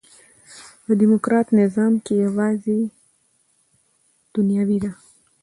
[0.83, 2.79] په ډيموکراټ نظام کښي یوازي
[4.35, 4.91] دنیوي ده.